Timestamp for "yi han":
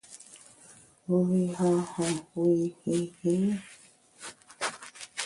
1.31-1.77